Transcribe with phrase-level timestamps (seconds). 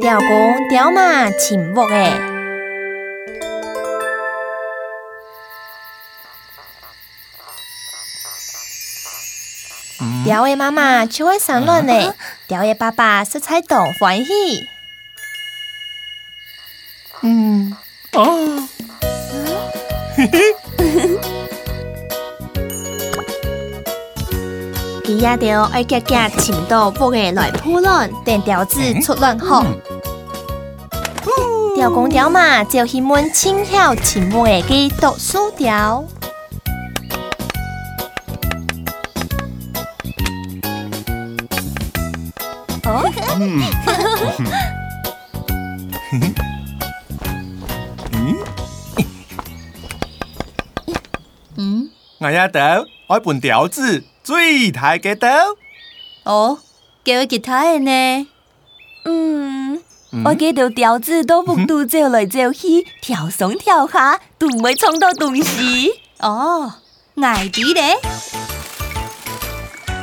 [0.00, 2.12] 钓公钓马请木诶，
[10.24, 12.14] 钓诶妈妈就会生卵呢，
[12.46, 14.68] 钓诶爸爸色彩动欢喜。
[17.22, 17.76] 嗯，
[18.12, 18.68] 哦，
[20.16, 21.18] 嘿嘿。
[25.06, 29.62] 伊也着爱夹夹请到木个来铺卵，等条子出卵后，
[31.84, 36.02] 钓公钓马就希望轻巧请木个给读书钓。
[42.84, 43.60] 哦，嗯，
[48.12, 48.38] 嗯，
[51.58, 54.02] 嗯，我也得爱本条子。
[54.22, 55.28] 最大嘅刀
[56.22, 56.60] 哦，
[57.04, 58.26] 叫吉他的呢？
[60.16, 65.90] 嗯，我记到条子都幅度走来走去，跳上跳下，都唔会冲到东西。
[66.22, 66.72] 哦，
[67.20, 67.96] 矮啲咧，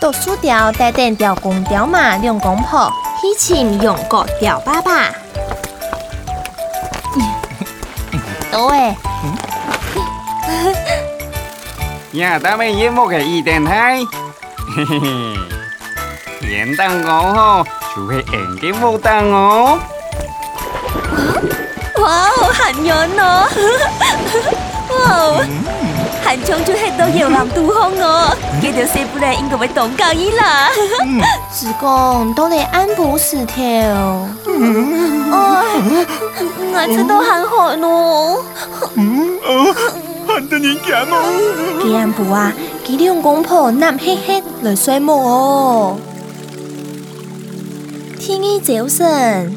[0.00, 5.10] 读书条带电钓公钓马两公婆，喜庆用过钓爸爸。
[8.50, 8.96] 对。
[12.18, 13.98] 呀，咱们一幕嘅一电台，
[14.74, 15.36] 嘿嘿嘿，
[16.48, 17.62] 演当我吼，
[17.94, 18.40] 就系演
[18.72, 19.78] 嘅舞当哦。
[22.00, 23.48] 哇，好吓人哦！
[24.90, 25.44] 哇，
[26.24, 30.70] 韩冲就系到摇篮渡空哦，佢条西布咧应该会冻够伊啦。
[31.50, 33.64] 子公都嚟安补石条。
[35.30, 35.64] 哦，
[36.74, 38.44] 我知道很好咯。
[40.28, 41.80] 很得人惊哦！
[41.82, 42.52] 吉安布啊，
[42.84, 45.96] 吉两公婆南黑黑来睡梦哦。
[48.18, 49.56] 天意早晨，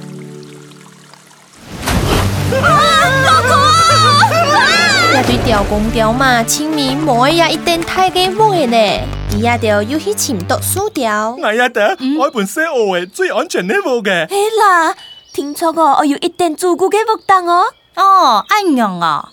[5.21, 9.07] 也对调公钓马，清明莫也一定太给梦的呢。
[9.29, 11.37] 伊也着要去请读书调。
[11.43, 14.27] 哎呀得，我本身学的最安全的木嘅。
[14.27, 14.95] 嘿啦，
[15.31, 17.65] 听错个，我有一定照顾嘅木当哦。
[17.93, 19.29] 哦，安样啊？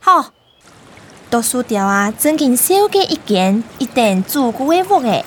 [0.00, 0.30] 好。
[1.30, 5.24] 读书条啊，真紧少嘅一件，一定足够嘅福诶。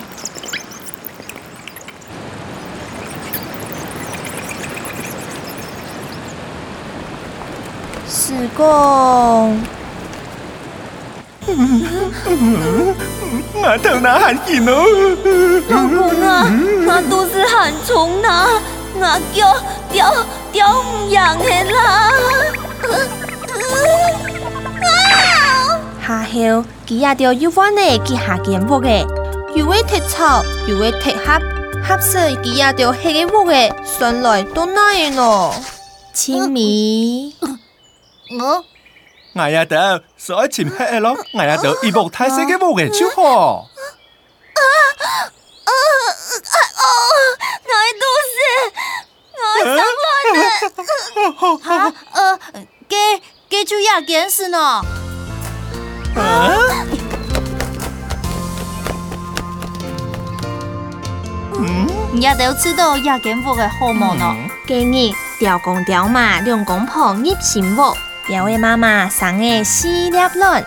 [8.05, 9.61] 是讲，
[13.55, 14.85] 我头那喊见咯？
[15.69, 16.47] 老公啊，
[16.87, 18.47] 我肚子很重呐，
[18.95, 19.01] 我
[19.33, 19.55] 叫
[19.91, 20.13] 叫
[20.51, 22.11] 叫唔养嘅啦。
[26.05, 29.05] 下后，佢也着要翻嚟去下件屋嘅，
[29.55, 31.39] 又会踢草，又会踢盒，
[31.87, 35.53] 盒时佢也着黑嘅屋嘅，上来都奈咯。
[36.13, 37.33] 清明，
[38.39, 38.63] 我
[39.35, 43.67] 我也得，所以前黑咯，我也得一部太细嘅屋嘅就好。
[44.53, 44.61] 啊
[44.95, 45.09] 啊
[45.65, 45.73] 啊！
[47.65, 48.35] 我肚子，
[49.39, 51.93] 我生卵了。
[52.13, 52.39] 呃，
[52.87, 52.95] 给
[53.49, 54.59] 给住亚件事呢？
[56.15, 56.57] 啊！
[61.55, 61.89] 嗯，
[62.21, 64.35] 也得知道亚健福的好物呢。
[64.67, 70.63] 今日钓公钓马两公婆入新屋，两位妈妈生个四粒卵，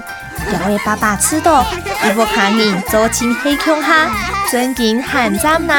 [0.51, 1.65] 两位爸爸知道，
[2.05, 4.11] 一屋客人做亲黑强下，
[4.51, 5.75] 尊敬喊赞呐。